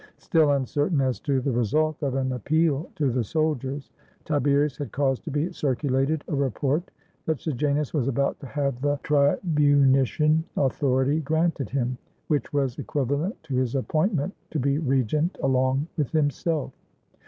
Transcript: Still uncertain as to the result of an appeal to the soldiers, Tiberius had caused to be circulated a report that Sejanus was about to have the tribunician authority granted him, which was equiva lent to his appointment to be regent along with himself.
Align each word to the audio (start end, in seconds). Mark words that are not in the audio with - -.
Still 0.17 0.49
uncertain 0.53 0.99
as 0.99 1.19
to 1.19 1.41
the 1.41 1.51
result 1.51 2.01
of 2.01 2.15
an 2.15 2.31
appeal 2.31 2.89
to 2.95 3.11
the 3.11 3.23
soldiers, 3.23 3.91
Tiberius 4.25 4.75
had 4.75 4.91
caused 4.91 5.23
to 5.25 5.29
be 5.29 5.53
circulated 5.53 6.23
a 6.27 6.33
report 6.33 6.89
that 7.27 7.39
Sejanus 7.39 7.93
was 7.93 8.07
about 8.07 8.39
to 8.39 8.47
have 8.47 8.81
the 8.81 8.97
tribunician 9.03 10.41
authority 10.57 11.19
granted 11.19 11.69
him, 11.69 11.99
which 12.29 12.51
was 12.51 12.77
equiva 12.77 13.19
lent 13.21 13.43
to 13.43 13.53
his 13.53 13.75
appointment 13.75 14.33
to 14.49 14.57
be 14.59 14.79
regent 14.79 15.37
along 15.43 15.85
with 15.97 16.09
himself. 16.09 16.73